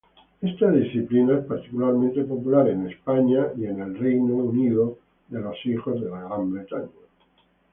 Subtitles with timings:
[0.41, 4.97] Esta disciplina es particularmente popular en España y el Reino Unido.